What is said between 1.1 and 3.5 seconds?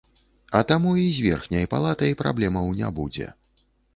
з верхняй палатай праблемаў не будзе.